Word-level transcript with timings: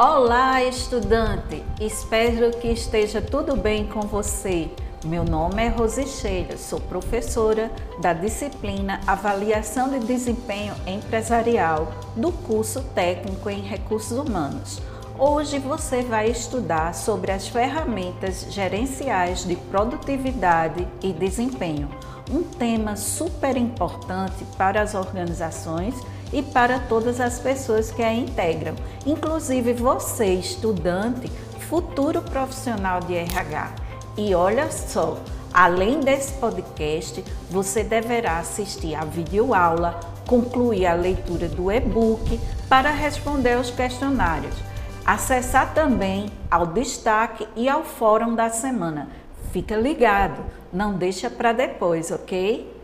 Olá, 0.00 0.62
estudante! 0.62 1.64
Espero 1.80 2.52
que 2.52 2.68
esteja 2.68 3.20
tudo 3.20 3.56
bem 3.56 3.84
com 3.84 4.02
você. 4.02 4.70
Meu 5.04 5.24
nome 5.24 5.60
é 5.60 5.66
Rose 5.66 6.06
Sheila, 6.06 6.56
sou 6.56 6.78
professora 6.78 7.68
da 8.00 8.12
disciplina 8.12 9.00
Avaliação 9.04 9.90
de 9.90 9.98
Desempenho 10.06 10.72
Empresarial 10.86 11.92
do 12.14 12.30
curso 12.30 12.80
técnico 12.94 13.50
em 13.50 13.60
Recursos 13.60 14.16
Humanos. 14.16 14.80
Hoje 15.18 15.58
você 15.58 16.00
vai 16.02 16.30
estudar 16.30 16.94
sobre 16.94 17.32
as 17.32 17.48
ferramentas 17.48 18.46
gerenciais 18.50 19.44
de 19.44 19.56
produtividade 19.56 20.86
e 21.02 21.12
desempenho, 21.12 21.90
um 22.30 22.44
tema 22.44 22.94
super 22.94 23.56
importante 23.56 24.44
para 24.56 24.80
as 24.80 24.94
organizações 24.94 25.96
e 26.32 26.42
para 26.42 26.78
todas 26.78 27.20
as 27.20 27.38
pessoas 27.38 27.90
que 27.90 28.02
a 28.02 28.12
integram, 28.12 28.74
inclusive 29.06 29.72
você, 29.72 30.34
estudante, 30.34 31.30
futuro 31.68 32.22
profissional 32.22 33.00
de 33.00 33.14
RH. 33.14 33.72
E 34.16 34.34
olha 34.34 34.70
só, 34.70 35.18
além 35.52 36.00
desse 36.00 36.32
podcast, 36.34 37.24
você 37.50 37.82
deverá 37.82 38.38
assistir 38.38 38.94
a 38.94 39.04
videoaula, 39.04 39.98
concluir 40.26 40.86
a 40.86 40.94
leitura 40.94 41.48
do 41.48 41.70
e-book 41.70 42.38
para 42.68 42.90
responder 42.90 43.54
aos 43.54 43.70
questionários. 43.70 44.54
Acessar 45.06 45.72
também 45.72 46.30
ao 46.50 46.66
destaque 46.66 47.46
e 47.56 47.68
ao 47.68 47.82
fórum 47.82 48.34
da 48.34 48.50
semana. 48.50 49.08
Fica 49.52 49.74
ligado, 49.74 50.42
não 50.70 50.92
deixa 50.92 51.30
para 51.30 51.52
depois, 51.52 52.10
ok? 52.10 52.77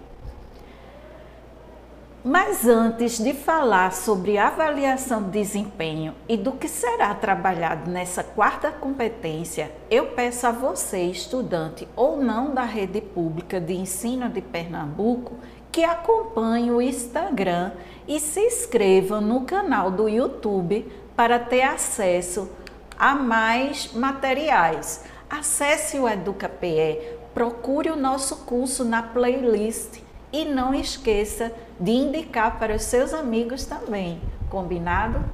Mas 2.27 2.67
antes 2.67 3.19
de 3.19 3.35
falar 3.35 3.93
sobre 3.93 4.39
avaliação 4.39 5.25
de 5.25 5.29
desempenho 5.29 6.15
e 6.27 6.39
do 6.39 6.53
que 6.53 6.67
será 6.67 7.15
trabalhado 7.15 7.91
nessa 7.91 8.25
quarta 8.25 8.73
competência, 8.73 9.71
eu 9.91 10.07
peço 10.07 10.47
a 10.47 10.51
você, 10.51 11.03
estudante 11.03 11.87
ou 11.95 12.17
não 12.17 12.55
da 12.55 12.63
rede 12.63 13.03
pública 13.03 13.61
de 13.61 13.75
ensino 13.75 14.31
de 14.31 14.41
Pernambuco, 14.41 15.35
que 15.71 15.85
acompanhe 15.85 16.71
o 16.71 16.81
Instagram 16.81 17.73
e 18.09 18.19
se 18.19 18.41
inscreva 18.41 19.21
no 19.21 19.43
canal 19.43 19.91
do 19.91 20.09
YouTube 20.09 20.91
para 21.15 21.39
ter 21.39 21.61
acesso 21.61 22.51
a 22.99 23.15
mais 23.15 23.93
materiais. 23.93 25.05
Acesse 25.29 25.99
o 25.99 26.09
EducaPE, 26.09 27.03
procure 27.35 27.91
o 27.91 27.97
nosso 27.97 28.47
curso 28.47 28.83
na 28.83 29.03
playlist 29.03 30.03
e 30.35 30.45
não 30.45 30.75
esqueça 30.75 31.53
de 31.79 31.93
indicar 31.93 32.59
para 32.59 32.75
os 32.75 32.83
seus 32.83 33.15
amigos 33.15 33.65
também, 33.65 34.21
combinado? 34.51 35.25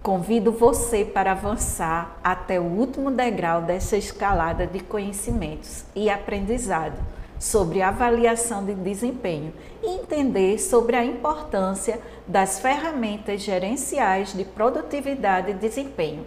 Convido 0.00 0.52
você 0.52 1.04
para 1.04 1.32
avançar 1.32 2.16
até 2.22 2.60
o 2.60 2.62
último 2.62 3.10
degrau 3.10 3.62
dessa 3.62 3.96
escalada 3.96 4.64
de 4.64 4.78
conhecimentos 4.78 5.84
e 5.92 6.08
aprendizado 6.08 6.96
sobre 7.36 7.82
avaliação 7.82 8.64
de 8.64 8.74
desempenho 8.74 9.52
e 9.82 9.96
entender 9.96 10.60
sobre 10.60 10.94
a 10.94 11.04
importância 11.04 11.98
das 12.28 12.60
ferramentas 12.60 13.40
gerenciais 13.40 14.32
de 14.32 14.44
produtividade 14.44 15.50
e 15.50 15.54
desempenho. 15.54 16.24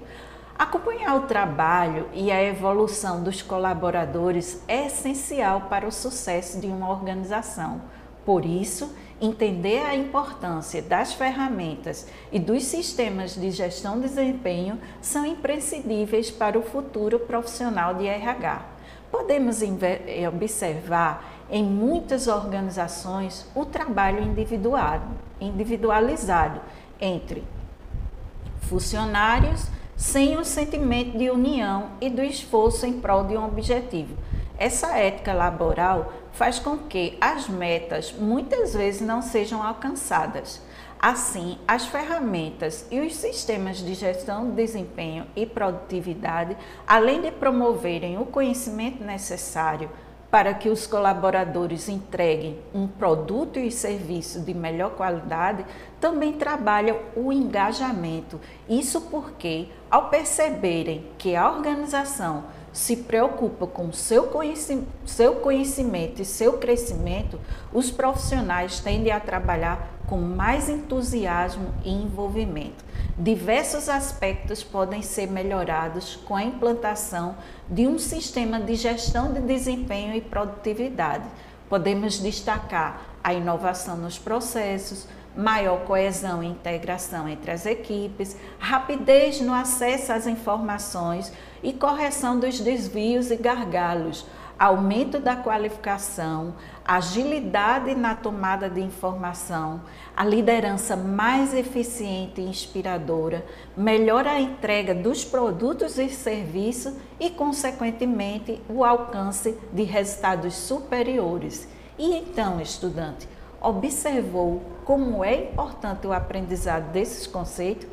Acompanhar 0.60 1.16
o 1.16 1.22
trabalho 1.22 2.10
e 2.12 2.30
a 2.30 2.44
evolução 2.44 3.24
dos 3.24 3.42
colaboradores 3.42 4.62
é 4.68 4.88
essencial 4.88 5.62
para 5.70 5.88
o 5.88 5.92
sucesso 5.92 6.60
de 6.60 6.68
uma 6.68 6.90
organização. 6.90 7.82
Por 8.26 8.44
isso, 8.44 8.94
entender 9.22 9.82
a 9.86 9.96
importância 9.96 10.82
das 10.82 11.14
ferramentas 11.14 12.06
e 12.30 12.38
dos 12.40 12.66
sistemas 12.66 13.36
de 13.36 13.52
gestão 13.52 14.02
de 14.02 14.10
desempenho 14.10 14.78
são 15.02 15.26
imprescindíveis 15.26 16.30
para 16.30 16.60
o 16.60 16.62
futuro 16.62 17.20
profissional 17.20 17.94
de 17.94 18.06
RH. 18.06 18.62
Podemos 19.10 19.62
eh, 19.62 20.28
observar 20.28 21.46
em 21.50 21.64
muitas 21.64 22.28
organizações 22.28 23.50
o 23.56 23.66
trabalho 23.66 24.22
individualizado 25.40 26.60
entre 27.00 27.46
funcionários 28.60 29.79
sem 30.00 30.38
o 30.38 30.46
sentimento 30.46 31.18
de 31.18 31.30
união 31.30 31.92
e 32.00 32.10
do 32.10 32.24
esforço 32.24 32.86
em 32.86 33.02
prol 33.02 33.26
de 33.26 33.36
um 33.36 33.44
objetivo. 33.44 34.16
Essa 34.58 34.98
ética 34.98 35.34
laboral 35.34 36.14
faz 36.32 36.58
com 36.58 36.78
que 36.78 37.18
as 37.20 37.50
metas 37.50 38.14
muitas 38.14 38.74
vezes 38.74 39.02
não 39.02 39.22
sejam 39.22 39.62
alcançadas. 39.62 40.62
Assim, 40.98 41.58
as 41.68 41.86
ferramentas 41.86 42.88
e 42.90 43.02
os 43.02 43.14
sistemas 43.14 43.80
de 43.80 43.94
gestão 43.94 44.50
de 44.50 44.56
desempenho 44.56 45.28
e 45.36 45.46
produtividade, 45.46 46.56
além 46.88 47.22
de 47.22 47.32
promoverem 47.32 48.18
o 48.18 48.26
conhecimento 48.26 49.04
necessário 49.04 49.90
para 50.32 50.54
que 50.54 50.70
os 50.70 50.86
colaboradores 50.86 51.90
entreguem 51.90 52.60
um 52.74 52.88
produto 52.88 53.58
e 53.58 53.72
serviço 53.72 54.42
de 54.42 54.54
melhor 54.54 54.92
qualidade, 54.92 55.66
também 56.00 56.34
trabalham 56.34 57.00
o 57.16 57.34
engajamento. 57.34 58.40
Isso 58.70 59.02
porque, 59.02 59.68
ao 59.90 60.10
perceberem 60.10 61.08
que 61.18 61.36
a 61.36 61.50
organização 61.50 62.44
se 62.72 62.98
preocupa 62.98 63.66
com 63.66 63.92
seu 63.92 64.30
seu 65.06 65.36
conhecimento 65.36 66.22
e 66.22 66.26
seu 66.26 66.54
crescimento, 66.54 67.40
os 67.74 67.90
profissionais 67.90 68.80
tendem 68.80 69.12
a 69.12 69.20
trabalhar 69.20 70.00
com 70.08 70.18
mais 70.20 70.70
entusiasmo 70.70 71.74
e 71.84 71.92
envolvimento. 71.92 72.84
Diversos 73.18 73.90
aspectos 73.90 74.64
podem 74.64 75.02
ser 75.02 75.28
melhorados 75.28 76.16
com 76.16 76.36
a 76.36 76.44
implantação 76.44 77.36
de 77.70 77.88
um 77.88 78.00
sistema 78.00 78.60
de 78.60 78.76
gestão 78.76 79.34
de 79.34 79.42
desempenho 79.42 80.16
e 80.16 80.22
produtividade. 80.22 81.26
Podemos 81.68 82.20
destacar 82.20 83.02
a 83.24 83.34
inovação 83.34 83.98
nos 83.98 84.18
processos, 84.18 85.08
maior 85.36 85.86
coesão 85.86 86.44
e 86.44 86.48
integração 86.48 87.28
entre 87.28 87.52
as 87.52 87.66
equipes, 87.66 88.36
rapidez 88.60 89.40
no 89.42 89.54
acesso 89.54 90.12
às 90.12 90.28
informações 90.28 91.32
e 91.64 91.74
correção 91.74 92.40
dos 92.40 92.60
desvios 92.60 93.32
e 93.32 93.36
gargalos, 93.36 94.26
aumento 94.60 95.20
da 95.20 95.38
qualificação, 95.38 96.54
agilidade 96.84 97.96
na 97.96 98.14
tomada 98.14 98.70
de 98.70 98.82
informação, 98.82 99.82
a 100.16 100.26
liderança 100.26 100.98
mais 100.98 101.54
eficiente 101.54 102.42
e 102.42 102.50
inspiradora, 102.50 103.46
melhora 103.78 104.32
a 104.32 104.42
entrega 104.42 104.94
dos 104.94 105.24
produtos 105.24 105.98
e 105.98 106.10
serviços 106.10 106.94
e, 107.18 107.30
consequentemente, 107.30 108.62
o 108.68 108.84
alcance 108.84 109.58
de 109.72 109.84
resultados 109.84 110.56
superiores. 110.56 111.70
E 111.98 112.18
então, 112.18 112.60
estudante, 112.60 113.30
observou 113.62 114.62
como 114.86 115.24
é 115.24 115.44
importante 115.44 116.08
o 116.08 116.14
aprendizado 116.14 116.92
desses 116.92 117.28
conceitos? 117.28 117.88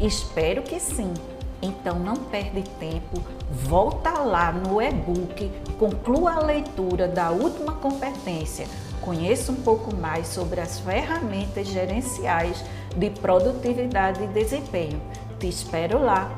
Espero 0.00 0.62
que 0.62 0.78
sim. 0.80 1.12
Então 1.60 1.98
não 1.98 2.16
perde 2.16 2.62
tempo, 2.78 3.22
volta 3.50 4.10
lá 4.10 4.52
no 4.52 4.80
e-book, 4.80 5.50
conclua 5.78 6.34
a 6.34 6.44
leitura 6.44 7.08
da 7.08 7.30
última 7.30 7.72
competência, 7.72 8.66
conheça 9.00 9.52
um 9.52 9.56
pouco 9.56 9.94
mais 9.96 10.26
sobre 10.26 10.60
as 10.60 10.78
ferramentas 10.80 11.66
gerenciais 11.66 12.62
de 12.94 13.08
produtividade 13.08 14.22
e 14.22 14.26
desempenho. 14.28 15.00
Te 15.38 15.48
espero 15.48 16.02
lá. 16.02 16.30